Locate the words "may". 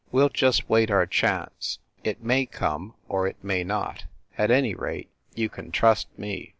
2.23-2.47, 3.43-3.63